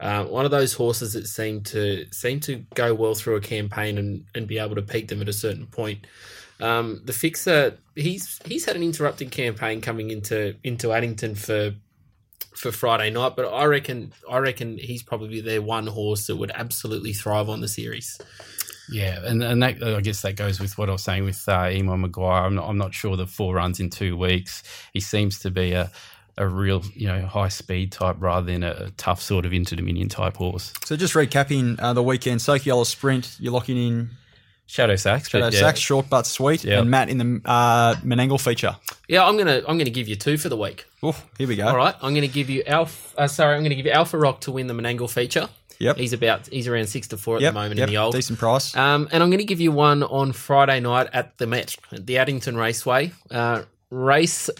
[0.00, 3.98] Uh, one of those horses that seem to seem to go well through a campaign
[3.98, 6.06] and, and be able to peak them at a certain point.
[6.60, 11.74] Um, the Fixer, he's he's had an interrupted campaign coming into into Addington for
[12.54, 16.52] for Friday night, but I reckon I reckon he's probably their one horse that would
[16.52, 18.20] absolutely thrive on the series.
[18.90, 21.64] Yeah, and and that I guess that goes with what I was saying with uh,
[21.64, 22.44] Eamon Maguire.
[22.44, 24.62] I'm not, I'm not sure the four runs in two weeks.
[24.92, 25.90] He seems to be a
[26.38, 30.08] a real you know high speed type rather than a tough sort of Inter Dominion
[30.08, 30.72] type horse.
[30.84, 34.10] So just recapping uh, the weekend, Sokyola Sprint, you're locking in
[34.66, 35.60] Shadow Sacks, Shadow but yeah.
[35.60, 36.80] Sacks, short but sweet, Yeah.
[36.80, 38.76] and Matt in the uh, Menangle feature.
[39.08, 40.86] Yeah, I'm gonna I'm gonna give you two for the week.
[41.02, 41.66] Oh, here we go.
[41.68, 43.20] All right, I'm going to give you Alpha.
[43.20, 45.48] Uh, sorry, I'm going to give you Alpha Rock to win the Menangle feature.
[45.78, 45.96] Yep.
[45.96, 48.14] He's about he's around six to four at Yep, the moment yep, in the old.
[48.14, 48.76] decent price.
[48.76, 52.04] Um, and I'm going to give you one on Friday night at the Met, at
[52.04, 53.12] the Addington Raceway.
[53.30, 54.50] Uh, race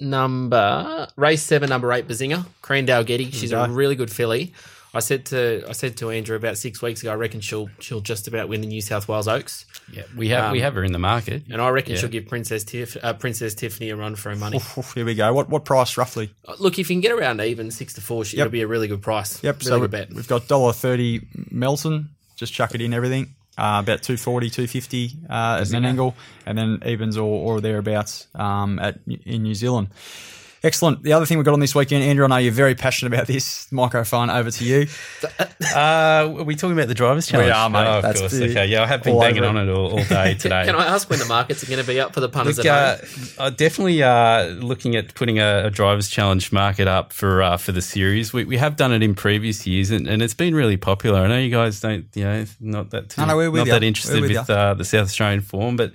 [0.00, 3.30] number race seven, number eight, Bazinga, Crandale Getty.
[3.30, 4.52] She's a really good filly.
[4.94, 7.12] I said to I said to Andrew about six weeks ago.
[7.12, 10.52] I reckon she'll she'll just about win the New South Wales Oaks, yeah, we have
[10.52, 11.42] we Um, have her in the market.
[11.50, 12.00] and I reckon Yeah.
[12.00, 14.56] she'll give Princess Tiff, uh, Princess Tiffany a run for her money.
[14.56, 15.34] Oof, oof, here we go.
[15.34, 16.30] What what price roughly?
[16.48, 18.46] Uh, Look, if you can get around even six to four, she Yep.
[18.46, 19.42] it'll be a really good price.
[19.44, 19.56] Yep.
[19.60, 20.14] really so we- bet.
[20.14, 22.10] we've got dollar thirty Melton.
[22.36, 23.34] Just chuck it in everything.
[23.58, 26.12] Uh, about 240, 250 uh, at Menangle,
[26.44, 29.88] and then evens or, or thereabouts um, at in New Zealand.
[30.66, 31.02] Excellent.
[31.04, 33.28] The other thing we've got on this weekend, Andrew, I know you're very passionate about
[33.28, 33.70] this.
[33.70, 34.86] Microphone over to you.
[35.74, 37.50] Uh, are we talking about the drivers' challenge?
[37.50, 37.86] are, mate.
[37.86, 38.32] Oh, of That's course.
[38.32, 40.64] the- okay, yeah, I have been banging on it all, all day today.
[40.66, 42.66] Can I ask when the markets are going to be up for the punters Look,
[42.66, 43.26] at uh, home?
[43.38, 47.72] uh, definitely uh, looking at putting a, a drivers' challenge market up for uh, for
[47.72, 48.32] the series.
[48.32, 51.20] We, we have done it in previous years, and, and it's been really popular.
[51.20, 53.74] I know you guys don't, you know, not that too, No, no, we're not ya.
[53.74, 55.92] that We're interested with with, uh, the South Australian form, but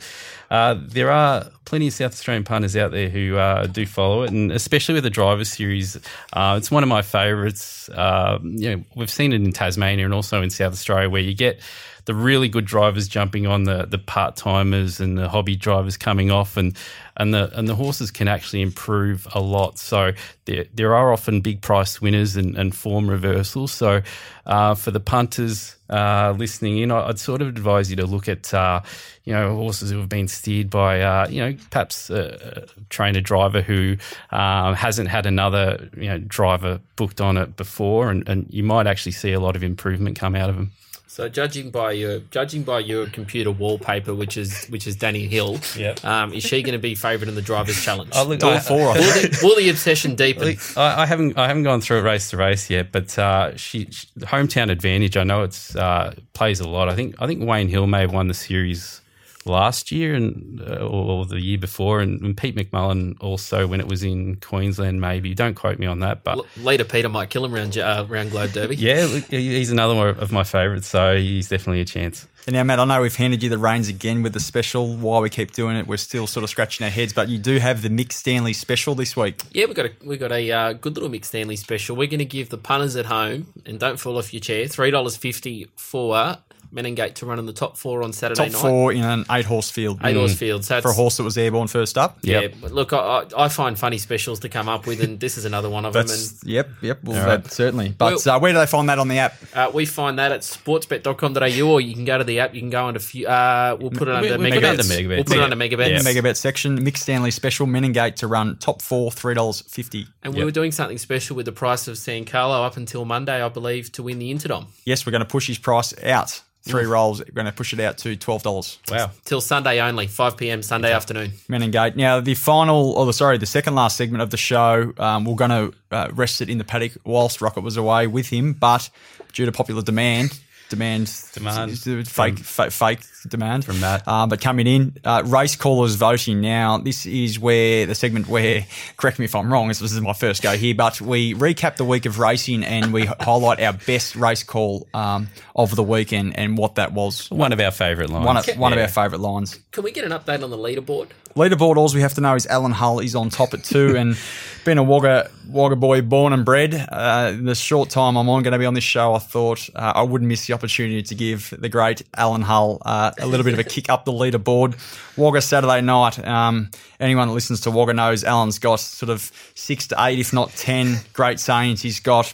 [0.51, 4.31] uh, there are plenty of South Australian punters out there who uh, do follow it,
[4.31, 5.95] and especially with the driver series,
[6.33, 7.87] uh, it's one of my favourites.
[7.87, 11.33] Uh, you know, we've seen it in Tasmania and also in South Australia, where you
[11.33, 11.61] get
[12.05, 16.31] the really good drivers jumping on the the part timers and the hobby drivers coming
[16.31, 16.75] off, and
[17.17, 19.77] and the and the horses can actually improve a lot.
[19.77, 20.13] So
[20.45, 23.71] there there are often big price winners and, and form reversals.
[23.71, 24.01] So
[24.45, 28.53] uh, for the punters uh, listening in, I'd sort of advise you to look at
[28.53, 28.81] uh,
[29.23, 33.21] you know horses who have been steered by uh, you know perhaps a, a trainer
[33.21, 33.97] driver who
[34.31, 38.87] um, hasn't had another you know driver booked on it before, and, and you might
[38.87, 40.71] actually see a lot of improvement come out of them.
[41.11, 45.59] So judging by your judging by your computer wallpaper, which is which is Danny Hill,
[45.75, 46.05] Yep.
[46.05, 48.11] um, is she going to be favourite in the drivers' challenge?
[48.15, 49.37] Oh, look, All I- four, I will, think.
[49.37, 50.47] the, will the obsession deepen?
[50.47, 53.57] Look, I, I haven't I haven't gone through it race to race yet, but uh,
[53.57, 55.17] she, she hometown advantage.
[55.17, 56.87] I know it's uh, plays a lot.
[56.87, 59.00] I think I think Wayne Hill may have won the series
[59.45, 63.79] last year and uh, or, or the year before, and, and Pete McMullen also when
[63.79, 65.01] it was in Queensland.
[65.01, 68.05] Maybe don't quote me on that, but L- Later, Peter might kill him round uh,
[68.07, 68.75] round Globe Derby.
[68.75, 70.87] yeah, he's another one of my favourites.
[70.87, 72.27] So he's definitely a chance.
[72.47, 74.95] And now, Matt, I know we've handed you the reins again with the special.
[74.95, 77.59] While we keep doing it, we're still sort of scratching our heads, but you do
[77.59, 79.41] have the Mick Stanley special this week.
[79.51, 81.95] Yeah, we got a we got a uh, good little Mick Stanley special.
[81.95, 84.89] We're going to give the punters at home, and don't fall off your chair, three
[84.89, 86.35] dollars fifty for
[86.71, 88.61] Meningate to run in the top four on Saturday Top night.
[88.69, 89.99] four in an eight horse field.
[90.03, 90.63] Eight horse field.
[90.63, 92.17] So For a horse that was airborne first up.
[92.21, 92.53] Yeah, Yep.
[92.61, 95.45] but look, I, I I find funny specials to come up with, and this is
[95.45, 96.07] another one of them.
[96.09, 97.03] And yep, yep.
[97.03, 97.43] Well, All right.
[97.43, 97.89] that, certainly.
[97.97, 99.35] But Well- uh, where do they find that on the app?
[99.53, 102.53] Uh, we find that at sportsbet.com.au, or you can go to the app.
[102.53, 102.99] You can go under.
[102.99, 104.53] Few, uh, we'll put it under we- we megabets.
[104.55, 105.07] put it under megabets.
[105.17, 105.89] We'll put it under megabets.
[105.89, 105.99] Yeah.
[105.99, 106.79] Megabet section.
[106.85, 107.65] Mick Stanley special.
[107.67, 110.07] Meningate to run top four, three dollars fifty.
[110.23, 113.41] And we were doing something special with the price of San Carlo up until Monday,
[113.41, 114.67] I believe, to win the Interdom.
[114.85, 116.41] Yes, we're going to push his price out.
[116.63, 117.19] Three rolls.
[117.19, 118.77] We're going to push it out to twelve dollars.
[118.89, 119.09] Wow.
[119.25, 120.61] Till Sunday only, 5 p.m.
[120.61, 121.31] Sunday afternoon.
[121.47, 121.95] Meningate.
[121.95, 125.35] Now, the final, or the sorry, the second last segment of the show, um, we're
[125.35, 128.91] going to uh, rest it in the paddock whilst Rocket was away with him, but
[129.33, 134.03] due to popular demand, demand, Demand fake, fake, fake demand from Matt.
[134.05, 136.41] Uh, but coming in, uh, race callers voting.
[136.41, 138.65] Now, this is where the segment where,
[138.97, 141.85] correct me if I'm wrong, this is my first go here, but we recap the
[141.85, 146.57] week of racing and we highlight our best race call um, of the weekend and
[146.57, 147.29] what that was.
[147.31, 148.25] One of our favourite lines.
[148.25, 149.59] One of, one of our favourite lines.
[149.71, 151.09] Can we get an update on the leaderboard?
[151.35, 154.17] Leaderboard, all we have to know is Alan Hull is on top at two, and
[154.65, 158.43] being a Wagga Wagga boy, born and bred, uh, in the short time I'm on
[158.43, 161.15] going to be on this show, I thought uh, I wouldn't miss the opportunity to
[161.15, 162.81] give the great Alan Hull
[163.19, 164.75] uh, a little bit of a kick up the leaderboard.
[165.17, 166.25] Wagga Saturday night.
[166.25, 170.33] Um, anyone that listens to Wagga knows Alan's got sort of six to eight, if
[170.33, 171.81] not ten, great sayings.
[171.81, 172.33] He's got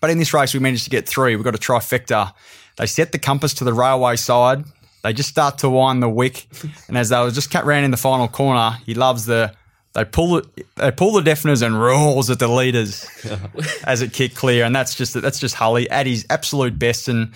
[0.00, 1.36] but in this race, we managed to get three.
[1.36, 2.32] We got a trifecta.
[2.76, 4.64] They set the compass to the railway side.
[5.02, 6.46] They just start to wind the wick,
[6.88, 9.54] and as they were just cut round in the final corner, he loves the.
[9.92, 10.46] They pull it.
[10.76, 13.06] They pull the deafeners and rolls at the leaders
[13.84, 17.08] as it kicked clear, and that's just that's just Hully at his absolute best.
[17.08, 17.32] And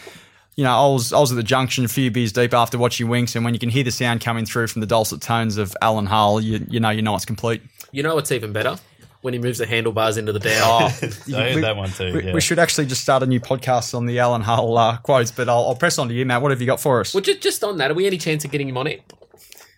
[0.59, 3.09] you know, I was I was at the junction a few beers deep after watching
[3.09, 5.77] Winks, and when you can hear the sound coming through from the dulcet tones of
[5.81, 7.63] Alan Hull, you you know you know it's complete.
[7.93, 8.77] You know what's even better?
[9.21, 10.83] When he moves the handlebars into the down.
[11.37, 12.13] I heard that one too.
[12.13, 12.35] We, yeah.
[12.35, 15.49] we should actually just start a new podcast on the Alan Hull uh, quotes, but
[15.49, 16.43] I'll, I'll press on to you, Matt.
[16.43, 17.15] What have you got for us?
[17.15, 19.01] Well, just, just on that, are we any chance of getting him on it?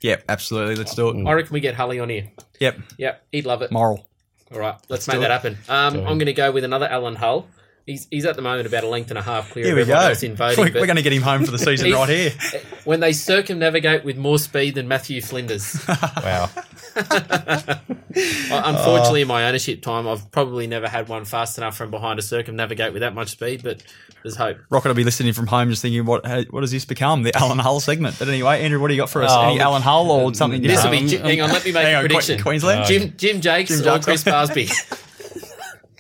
[0.01, 0.77] Yep, absolutely.
[0.77, 1.27] Let's do it.
[1.27, 2.31] I reckon we get Hully on here.
[2.59, 3.71] Yep, Yep, he'd love it.
[3.71, 4.09] moral.
[4.51, 5.31] All right, let's, do make that it.
[5.31, 5.59] happen.
[5.69, 7.47] Um, I'm going to go with another Alan Hull.
[7.91, 9.81] He's, he's at the moment about a length and a half clear Here of we
[9.83, 10.09] everyone go.
[10.11, 10.65] else in voting.
[10.65, 12.31] We're, but going to get him home for the season right here.
[12.85, 15.77] when they circumnavigate with more speed than Matthew Flinders.
[15.89, 16.49] wow.
[16.97, 17.79] I-
[18.13, 22.23] Unfortunately, in my ownership time, I've probably never had one fast enough from behind to
[22.27, 23.83] circumnavigate with that much speed, but
[24.23, 24.59] there's hope.
[24.71, 27.23] Rocket will be listening from home, just thinking, what how- what does this become?
[27.23, 28.17] The Alan Hull segment.
[28.19, 29.31] But anyway, Andrew, what do you got for us?
[29.33, 30.63] Oh, Any look, Alan Hull or something?
[30.63, 31.17] This will be.
[31.17, 32.41] Hang on, let me make hang a on, prediction.
[32.43, 32.87] Queensland.
[32.87, 34.05] Jim Jim Jakes Jim or Jakes.
[34.05, 34.71] Chris Barsby?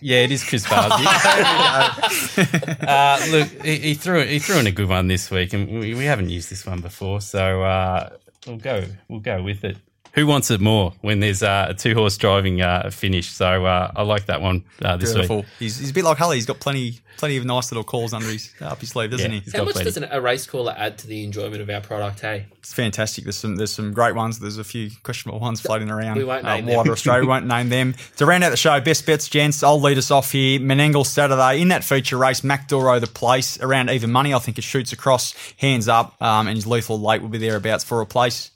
[0.00, 1.04] Yeah, it is Chris Barsby.
[2.86, 5.94] uh, look, he, he threw he threw in a good one this week, and we,
[5.94, 8.10] we haven't used this one before, so uh,
[8.46, 9.76] we'll go we'll go with it.
[10.14, 13.28] Who wants it more when there's uh, a two horse driving uh, finish?
[13.28, 15.36] So uh, I like that one uh, this Beautiful.
[15.38, 15.46] week.
[15.58, 16.36] He's, he's a bit like Hully.
[16.36, 19.40] He's got plenty plenty of nice little calls under his up his sleeve, doesn't Yeah.
[19.40, 19.50] he?
[19.50, 19.84] How much plenty.
[19.84, 22.20] does an, a race caller add to the enjoyment of our product?
[22.20, 23.24] Hey, It's fantastic.
[23.24, 24.40] There's some there's some great ones.
[24.40, 26.16] There's a few questionable ones floating around.
[26.16, 26.76] We won't uh, name them.
[26.76, 27.20] wider Australia.
[27.22, 27.94] We won't name them.
[28.16, 29.62] To round out the show, best bets, gents.
[29.62, 30.58] I'll lead us off here.
[30.58, 32.42] Menangle Saturday in that feature race.
[32.42, 34.34] Mach Doro the place around even money.
[34.34, 37.84] I think it shoots across, hands up, um, and his lethal late will be thereabouts
[37.84, 38.50] for a place.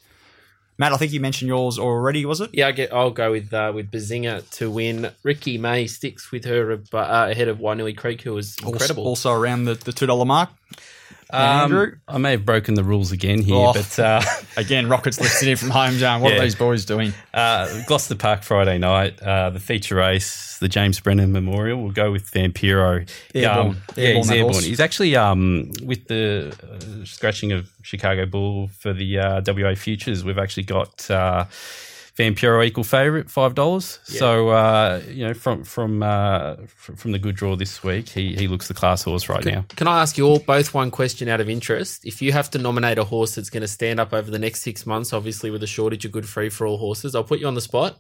[0.77, 2.25] Matt, I think you mentioned yours already.
[2.25, 2.51] Was it?
[2.53, 5.13] yeah, I get, I'll go with uh, with Bazinga to win.
[5.23, 9.05] Ricky May sticks with her uh, ahead of Wainui Creek, who was incredible.
[9.05, 10.25] Also around the, the two dollar
[11.33, 11.43] mark.
[11.45, 11.97] Um, Andrew?
[12.09, 13.73] I may have broken the rules again here, Oh.
[13.73, 14.23] but uh,
[14.57, 16.21] Again, Rockets listening from home, John.
[16.21, 16.39] What Yeah.
[16.41, 17.13] are these boys doing?
[17.33, 21.83] uh, Gloucester Park Friday night, uh, the feature race, the James Brennan Memorial.
[21.83, 23.09] We'll go with Vampiro.
[23.35, 23.67] Airborne.
[23.69, 24.53] Um, yeah, Airborne, he's airborne.
[24.55, 24.65] horse.
[24.65, 30.25] He's actually um, with the uh, scratching of Chicago Bull for the uh, WA Futures.
[30.25, 31.11] We've actually got.
[32.19, 33.99] Vampiro equal favourite, five dollars.
[34.05, 38.47] So uh, you know, from from uh, from the good draw this week, he he
[38.47, 39.65] looks the class horse right now.
[39.75, 42.05] Can I ask you all both one question out of interest?
[42.07, 44.63] If you have to nominate a horse that's going to stand up over the next
[44.63, 47.49] six months, obviously with a shortage of good free for all horses, I'll put you
[47.49, 47.99] on the spot.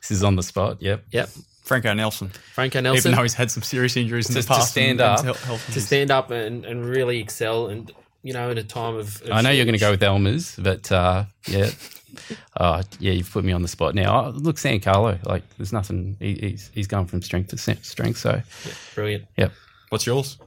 [0.00, 0.82] This is on the spot.
[0.82, 1.04] Yep.
[1.10, 1.30] Yep,
[1.62, 2.28] Franco Nelson.
[2.52, 2.98] Franco Nelson.
[3.12, 5.18] Even though he's had some serious injuries in Just the to stand and- up.
[5.20, 7.90] and health- health to stand up and, and really excel, and
[8.22, 9.22] you know, in a time of.
[9.22, 11.70] of I know you're going to go with Elmer's, but uh, yeah,
[12.56, 14.26] uh, yeah, you've put me on the spot now.
[14.26, 16.16] Oh, look, San Carlo, like there's nothing.
[16.18, 18.18] He, he's he's going from strength to strength.
[18.18, 18.42] So
[18.94, 19.26] brilliant.
[19.36, 19.52] yep,
[19.88, 20.38] What's yours?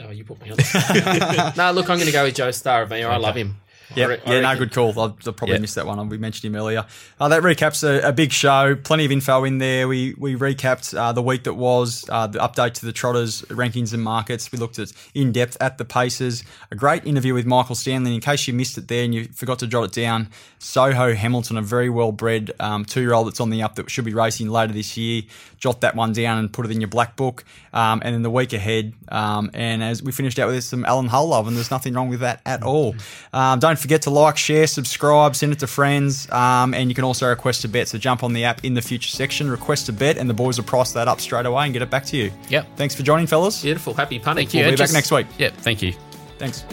[0.00, 0.56] Oh, you put me on.
[0.56, 3.08] The no, look, I'm going to go with Joe Staravia.
[3.08, 3.56] I love him.
[3.94, 4.88] I Yeah, yeah, no, good call.
[4.98, 5.58] I'll probably Yeah.
[5.60, 6.08] missed that one.
[6.08, 6.84] We mentioned him earlier.
[7.20, 8.74] Uh, that recaps a, a big show.
[8.74, 9.86] Plenty of info in there.
[9.88, 13.92] We we recapped uh, the week that was, uh, the update to the Trotters rankings
[13.94, 14.50] and markets.
[14.50, 16.42] We looked at in depth at the paces.
[16.70, 18.14] A great interview with Michael Stanley.
[18.14, 21.56] In case you missed it there and you forgot to jot it down, Soho Hamilton,
[21.56, 24.14] a very well bred um, two year old that's on the up that should be
[24.14, 25.22] racing later this year.
[25.58, 27.44] Jot that one down and put it in your black book.
[27.72, 31.08] Um, and then the week ahead, um, and as we finished out with some Alan
[31.08, 32.94] Hull love, and there's nothing wrong with that at all.
[33.32, 37.04] Um, don't forget to like, share, subscribe, send it to friends, um, and you can
[37.04, 37.88] also request a bet.
[37.88, 40.56] So jump on the app in the future section, request a bet, and the boys
[40.56, 42.32] will price that up straight away and get it back to you.
[42.48, 42.66] Yep.
[42.76, 43.62] Thanks for joining, fellas.
[43.62, 43.92] Beautiful.
[43.92, 44.46] Happy punting.
[44.46, 44.60] Thank you.
[44.62, 45.26] We'll be Just- back next week.
[45.38, 45.92] Yep, thank you.
[46.38, 46.64] Thanks.